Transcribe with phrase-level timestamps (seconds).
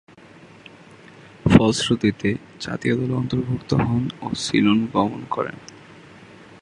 [1.45, 2.29] ফলশ্রুতিতে,
[2.61, 5.57] জাতীয় দলে অন্তর্ভুক্ত হন ও সিলন গমন করেন।